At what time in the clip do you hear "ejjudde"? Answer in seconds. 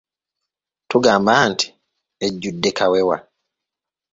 2.25-2.69